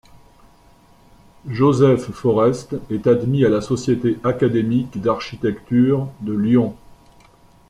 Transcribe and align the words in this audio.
Joseph 1.47 2.09
Forest 2.09 2.75
est 2.89 3.05
admis 3.05 3.45
à 3.45 3.49
la 3.49 3.61
société 3.61 4.17
académique 4.23 4.99
d'architecture 4.99 6.07
de 6.21 6.33
Lyon. 6.33 6.75